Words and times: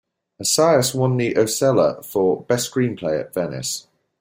Assayas 0.41 0.95
won 0.95 1.15
the 1.17 1.35
Osella 1.35 2.03
for 2.03 2.41
Best 2.45 2.73
Screenplay 2.73 3.19
at 3.19 3.35
Venice. 3.35 3.85